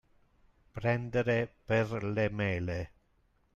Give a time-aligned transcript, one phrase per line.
[0.77, 1.37] Prendere
[1.71, 2.81] per le mele.